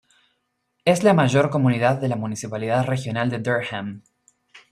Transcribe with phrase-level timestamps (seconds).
[0.83, 4.01] Es la mayor comunidad de la Municipalidad Regional de Durham.